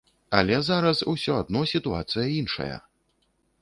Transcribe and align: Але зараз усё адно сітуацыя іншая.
Але 0.37 0.55
зараз 0.69 1.03
усё 1.13 1.37
адно 1.43 1.61
сітуацыя 1.75 2.27
іншая. 2.41 2.75